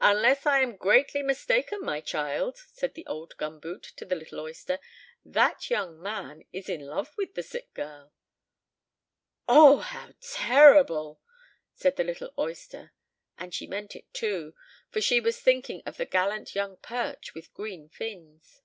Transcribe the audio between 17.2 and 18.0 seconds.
with green